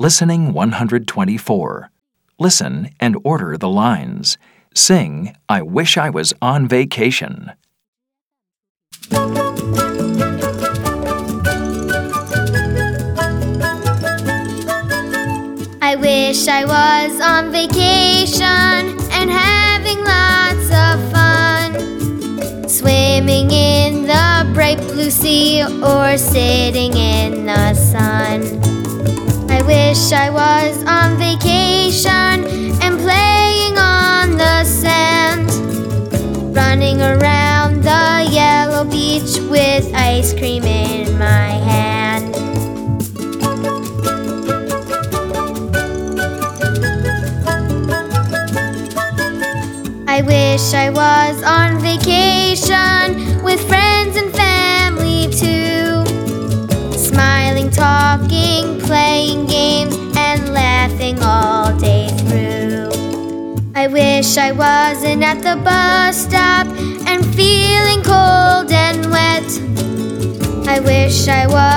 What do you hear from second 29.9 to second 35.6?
I wish I was on vacation and playing on the sand.